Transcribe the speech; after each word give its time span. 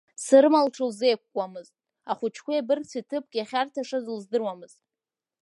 Сырма 0.23 0.59
лҽылзеиқәкуамызт, 0.65 1.73
ахәыҷқәеи 2.11 2.61
абыргцәеи 2.61 3.05
ҭыԥк 3.09 3.31
иахьарҭашаз 3.35 4.05
лыздырамызт… 4.13 4.79